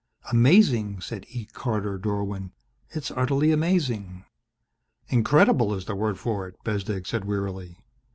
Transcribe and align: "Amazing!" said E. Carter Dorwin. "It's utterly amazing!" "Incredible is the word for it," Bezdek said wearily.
"Amazing!" 0.31 0.99
said 0.99 1.27
E. 1.29 1.45
Carter 1.45 1.99
Dorwin. 1.99 2.53
"It's 2.89 3.11
utterly 3.11 3.51
amazing!" 3.51 4.25
"Incredible 5.09 5.75
is 5.75 5.85
the 5.85 5.93
word 5.93 6.17
for 6.17 6.47
it," 6.47 6.55
Bezdek 6.63 7.05
said 7.05 7.23
wearily. 7.23 7.77